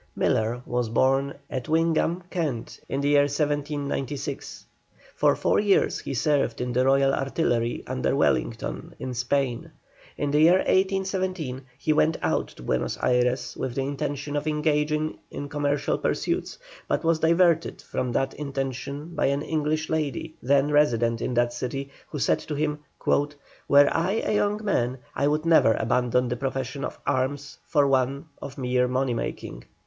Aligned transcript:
MILLER 0.15 0.63
was 0.65 0.89
born 0.89 1.35
at 1.47 1.69
Wingham, 1.69 2.23
Kent, 2.31 2.79
in 2.89 3.01
the 3.01 3.09
year 3.09 3.25
1796. 3.29 4.65
For 5.15 5.35
four 5.35 5.59
years 5.59 5.99
he 5.99 6.15
served 6.15 6.59
in 6.59 6.73
the 6.73 6.83
Royal 6.87 7.13
Artillery, 7.13 7.83
under 7.85 8.15
Wellington, 8.15 8.95
in 8.97 9.13
Spain. 9.13 9.69
In 10.17 10.31
the 10.31 10.39
year 10.41 10.57
1817 10.57 11.67
he 11.77 11.93
went 11.93 12.17
out 12.23 12.47
to 12.47 12.63
Buenos 12.63 12.97
Ayres 13.03 13.55
with 13.55 13.75
the 13.75 13.83
intention 13.83 14.35
of 14.35 14.47
engaging 14.47 15.19
in 15.29 15.47
commercial 15.47 15.99
pursuits, 15.99 16.57
but 16.87 17.03
was 17.03 17.19
diverted 17.19 17.79
from 17.83 18.11
that 18.13 18.33
intention 18.33 19.13
by 19.13 19.27
an 19.27 19.43
English 19.43 19.87
lady 19.87 20.35
then 20.41 20.71
resident 20.71 21.21
in 21.21 21.35
that 21.35 21.53
city, 21.53 21.91
who 22.09 22.17
said 22.17 22.39
to 22.39 22.55
him, 22.55 22.79
"Were 23.05 23.87
I 23.91 24.19
a 24.25 24.33
young 24.33 24.65
man 24.65 24.97
I 25.15 25.27
would 25.27 25.45
never 25.45 25.75
abandon 25.75 26.27
the 26.27 26.37
profession 26.37 26.83
of 26.83 26.97
arms 27.05 27.59
for 27.67 27.85
one 27.85 28.25
of 28.41 28.57
mere 28.57 28.87
money 28.87 29.13
making." 29.13 29.65